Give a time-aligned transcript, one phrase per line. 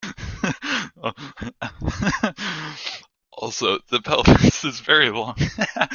[3.33, 5.35] Also the pelvis is very long.